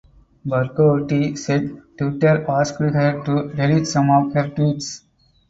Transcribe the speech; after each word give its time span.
Barghouti 0.47 1.37
said 1.37 1.79
Twitter 1.95 2.43
asked 2.49 2.79
her 2.79 3.23
to 3.23 3.53
delete 3.53 3.85
some 3.85 4.09
of 4.09 4.33
her 4.33 4.49
tweets. 4.49 5.03